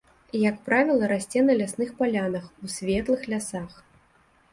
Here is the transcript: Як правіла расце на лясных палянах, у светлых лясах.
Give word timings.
Як 0.43 0.55
правіла 0.67 1.09
расце 1.11 1.43
на 1.49 1.55
лясных 1.59 1.91
палянах, 1.99 2.47
у 2.69 2.71
светлых 2.77 3.21
лясах. 3.35 3.77